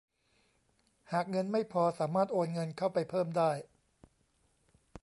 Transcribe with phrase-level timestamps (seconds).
[1.11, 3.51] หากเงินไม่พอสามารถโอนเงินเข้าไปเพิ่มได้